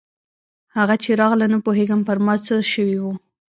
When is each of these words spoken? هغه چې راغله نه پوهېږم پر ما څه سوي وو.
هغه 0.77 0.95
چې 1.03 1.11
راغله 1.21 1.45
نه 1.53 1.57
پوهېږم 1.65 2.01
پر 2.07 2.17
ما 2.25 2.35
څه 2.45 2.55
سوي 2.71 2.97
وو. 3.03 3.13